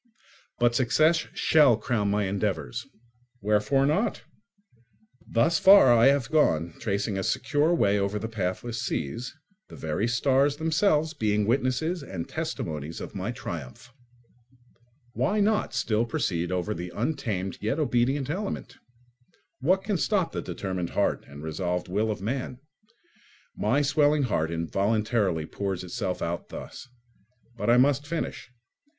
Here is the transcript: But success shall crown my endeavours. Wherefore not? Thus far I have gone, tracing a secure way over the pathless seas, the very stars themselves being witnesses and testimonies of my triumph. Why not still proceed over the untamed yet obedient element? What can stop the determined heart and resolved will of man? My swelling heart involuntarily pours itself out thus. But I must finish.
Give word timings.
But 0.57 0.73
success 0.73 1.27
shall 1.35 1.77
crown 1.77 2.09
my 2.09 2.25
endeavours. 2.25 2.87
Wherefore 3.39 3.85
not? 3.85 4.23
Thus 5.27 5.59
far 5.59 5.93
I 5.93 6.07
have 6.07 6.31
gone, 6.31 6.73
tracing 6.79 7.19
a 7.19 7.23
secure 7.23 7.71
way 7.75 7.99
over 7.99 8.17
the 8.17 8.27
pathless 8.27 8.81
seas, 8.81 9.35
the 9.69 9.75
very 9.75 10.07
stars 10.07 10.57
themselves 10.57 11.13
being 11.13 11.45
witnesses 11.45 12.01
and 12.01 12.27
testimonies 12.27 12.99
of 12.99 13.13
my 13.13 13.29
triumph. 13.31 13.93
Why 15.13 15.39
not 15.39 15.71
still 15.71 16.05
proceed 16.07 16.51
over 16.51 16.73
the 16.73 16.91
untamed 16.95 17.59
yet 17.61 17.77
obedient 17.77 18.27
element? 18.27 18.77
What 19.59 19.83
can 19.83 19.97
stop 19.99 20.31
the 20.31 20.41
determined 20.41 20.89
heart 20.89 21.23
and 21.27 21.43
resolved 21.43 21.87
will 21.89 22.09
of 22.09 22.23
man? 22.23 22.59
My 23.55 23.83
swelling 23.83 24.23
heart 24.23 24.49
involuntarily 24.49 25.45
pours 25.45 25.83
itself 25.83 26.23
out 26.23 26.49
thus. 26.49 26.87
But 27.55 27.69
I 27.69 27.77
must 27.77 28.07
finish. 28.07 28.49